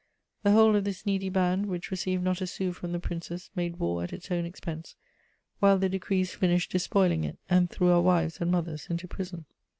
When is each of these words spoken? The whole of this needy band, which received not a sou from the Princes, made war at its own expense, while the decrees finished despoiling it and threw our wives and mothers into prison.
The 0.41 0.53
whole 0.53 0.75
of 0.75 0.83
this 0.83 1.05
needy 1.05 1.29
band, 1.29 1.67
which 1.67 1.91
received 1.91 2.23
not 2.23 2.41
a 2.41 2.47
sou 2.47 2.71
from 2.73 2.91
the 2.91 2.99
Princes, 2.99 3.51
made 3.55 3.75
war 3.77 4.03
at 4.03 4.11
its 4.11 4.31
own 4.31 4.45
expense, 4.47 4.95
while 5.59 5.77
the 5.77 5.89
decrees 5.89 6.33
finished 6.33 6.71
despoiling 6.71 7.23
it 7.23 7.37
and 7.51 7.69
threw 7.69 7.91
our 7.91 8.01
wives 8.01 8.41
and 8.41 8.49
mothers 8.49 8.87
into 8.89 9.07
prison. 9.07 9.45